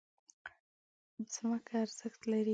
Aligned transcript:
ځمکه 1.33 1.73
ارزښت 1.83 2.21
لري. 2.31 2.49